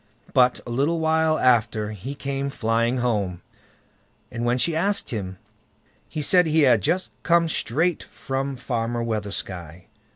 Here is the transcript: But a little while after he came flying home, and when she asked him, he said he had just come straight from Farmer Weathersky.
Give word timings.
But 0.33 0.61
a 0.65 0.71
little 0.71 0.99
while 0.99 1.37
after 1.37 1.91
he 1.91 2.15
came 2.15 2.49
flying 2.49 2.97
home, 2.97 3.43
and 4.31 4.43
when 4.43 4.57
she 4.57 4.75
asked 4.75 5.11
him, 5.11 5.37
he 6.09 6.23
said 6.23 6.47
he 6.47 6.61
had 6.61 6.81
just 6.81 7.11
come 7.21 7.47
straight 7.47 8.01
from 8.01 8.55
Farmer 8.55 9.03
Weathersky. 9.03 9.85